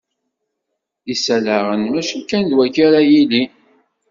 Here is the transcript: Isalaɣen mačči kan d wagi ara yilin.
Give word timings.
Isalaɣen 1.13 1.81
mačči 1.93 2.19
kan 2.29 2.43
d 2.49 2.51
wagi 2.57 2.81
ara 2.87 3.01
yilin. 3.11 3.51